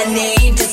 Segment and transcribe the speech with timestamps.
[0.00, 0.67] I need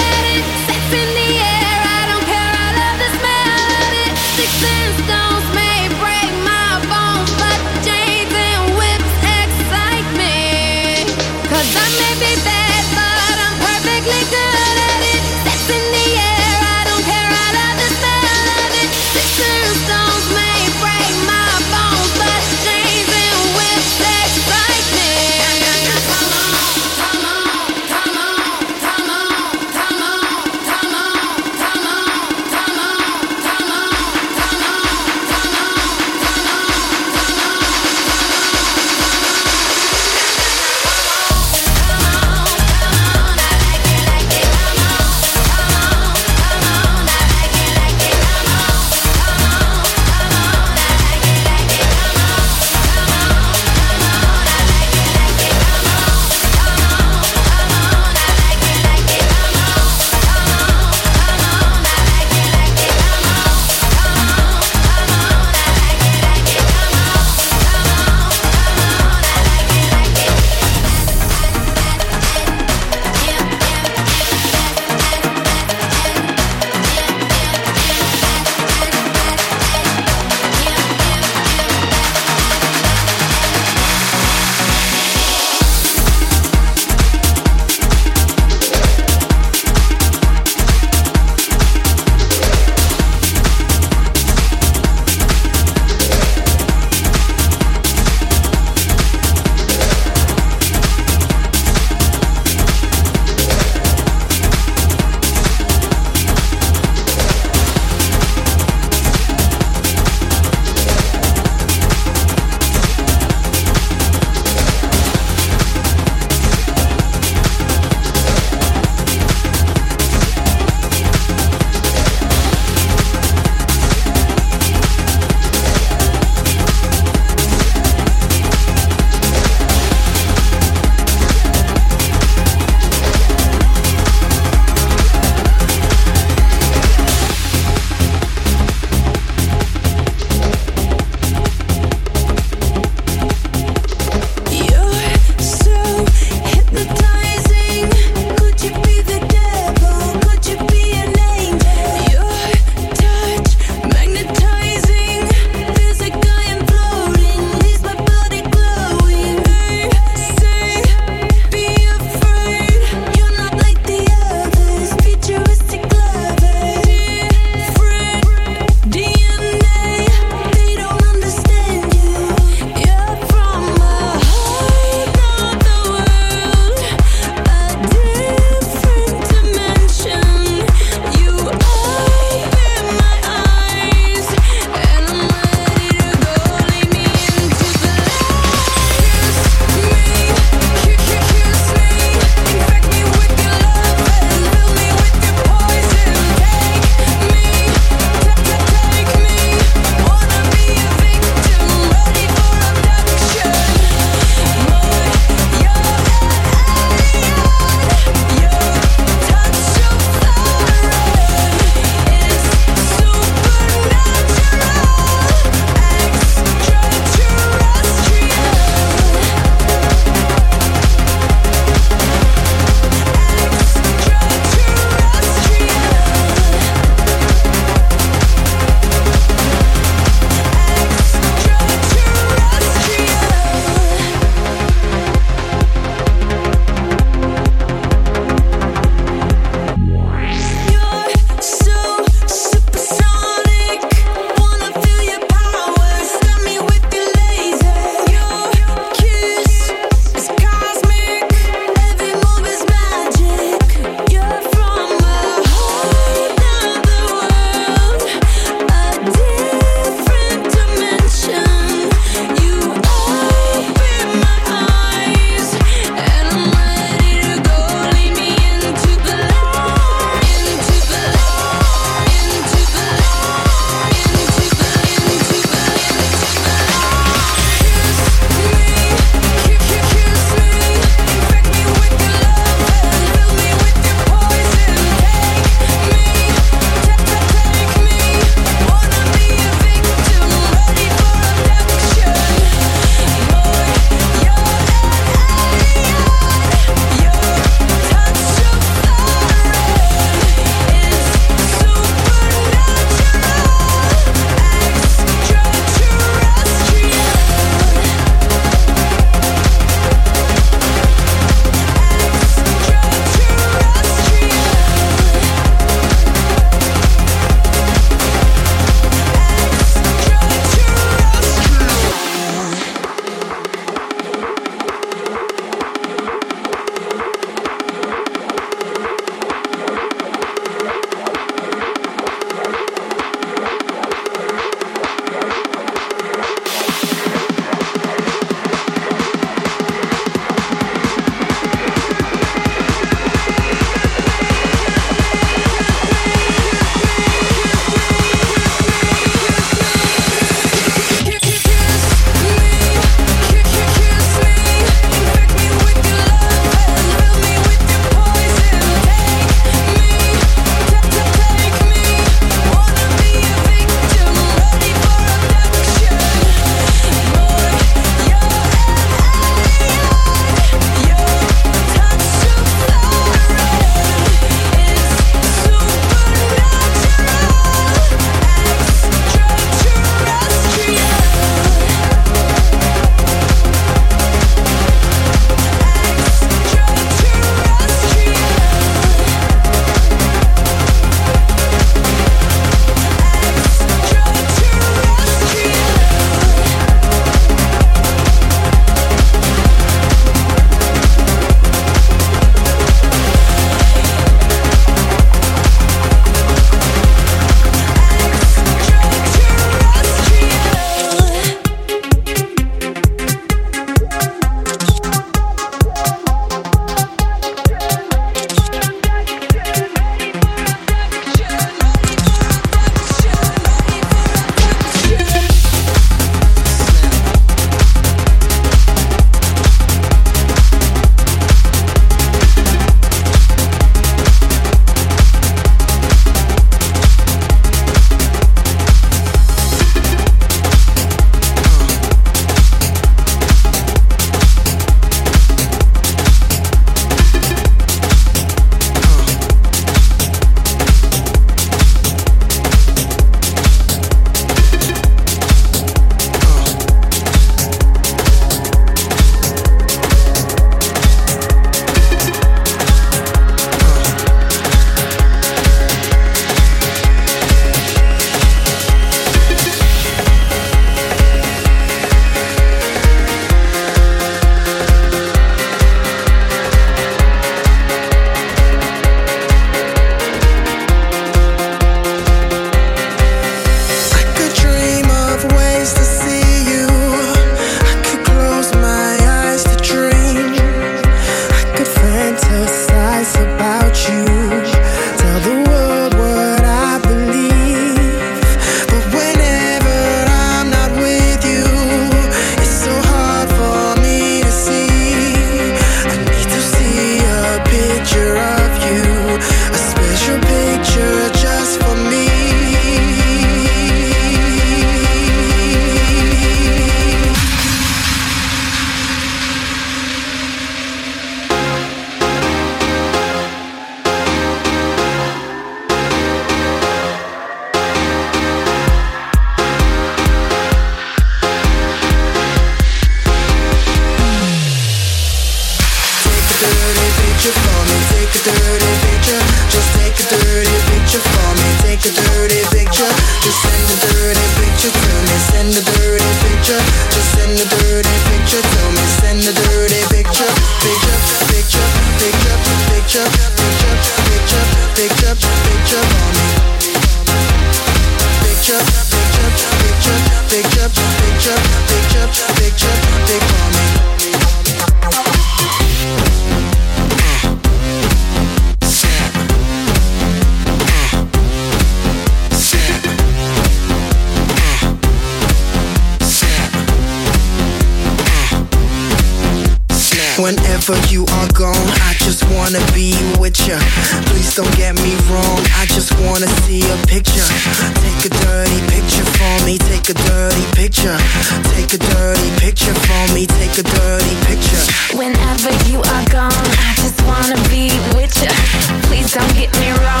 [599.13, 600.00] don't get me wrong,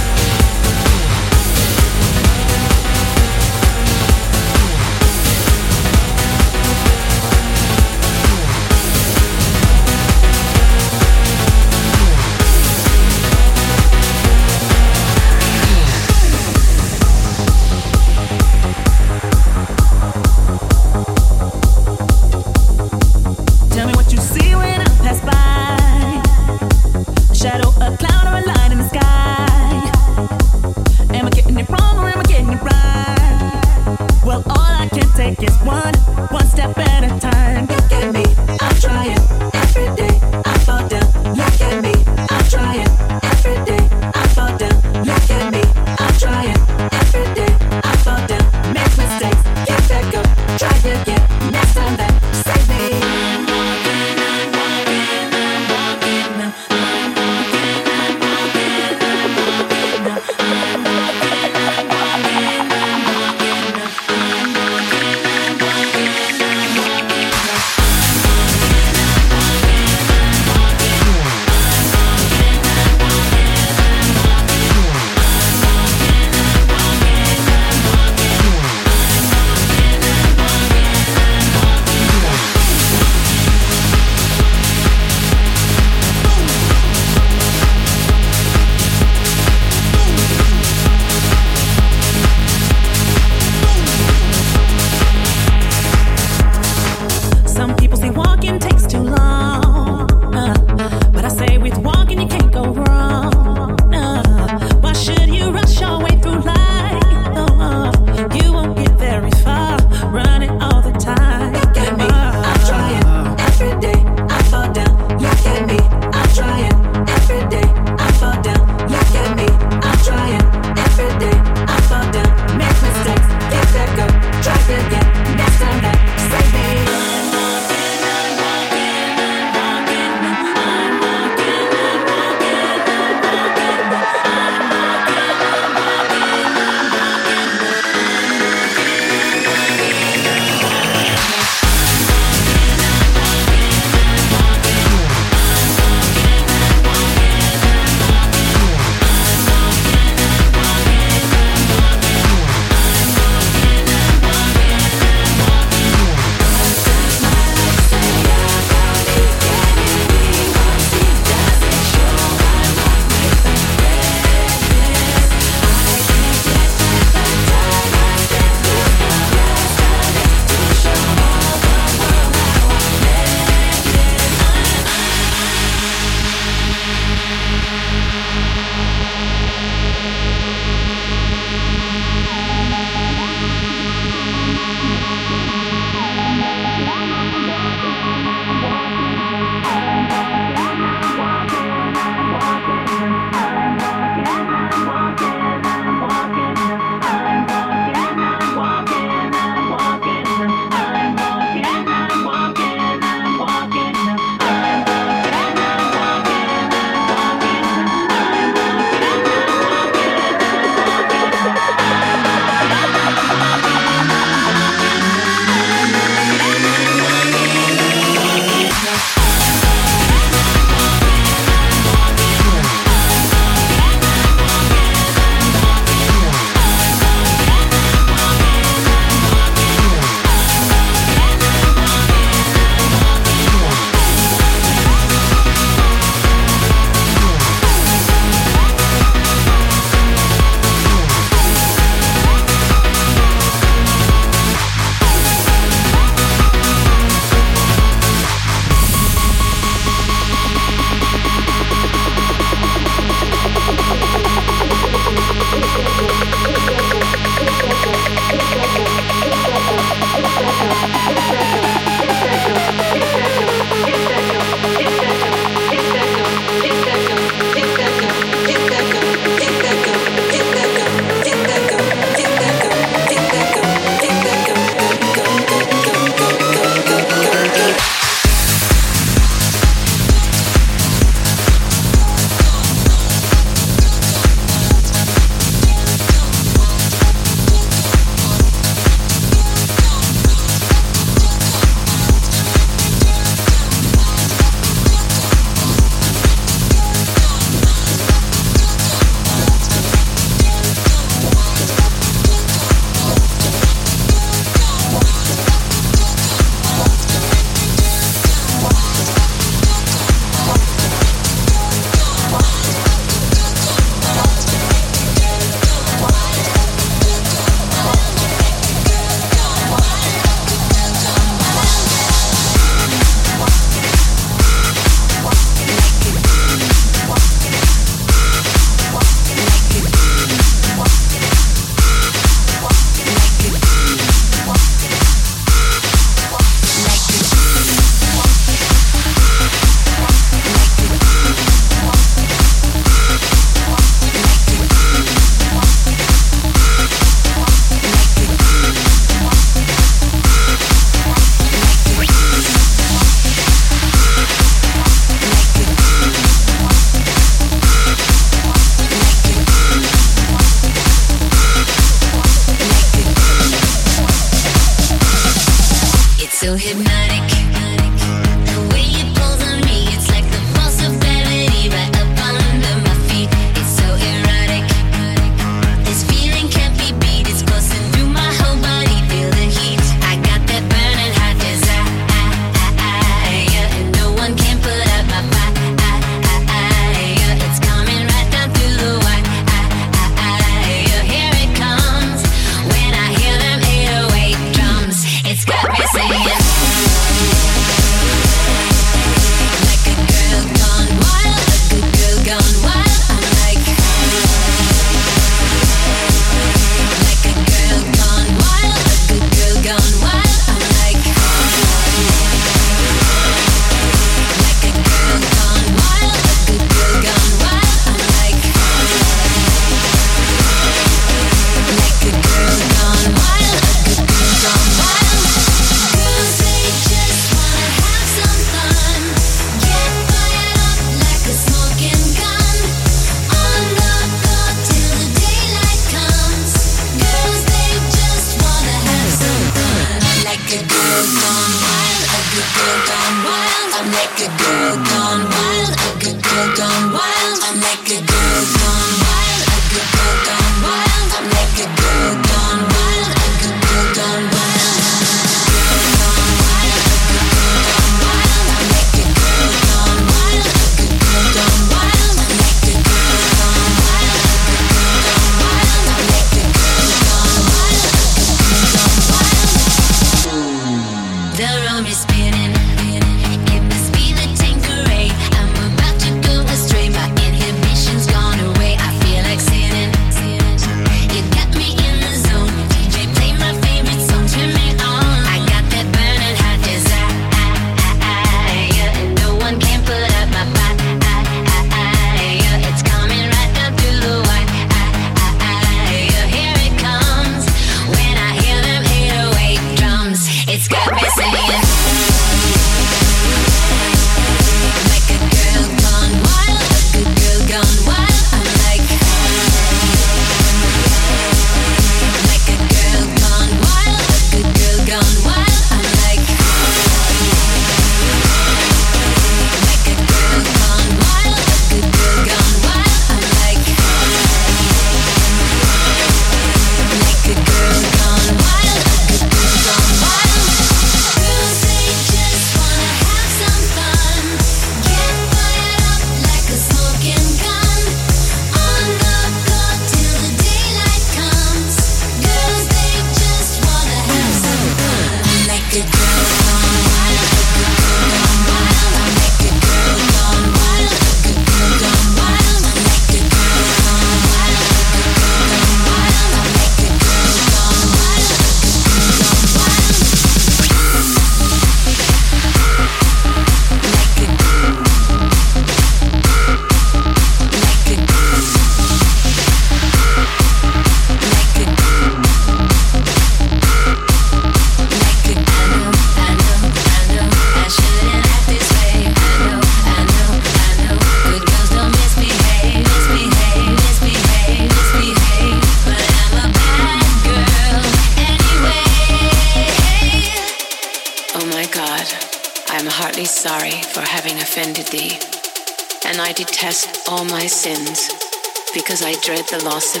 [599.51, 600.00] the loss of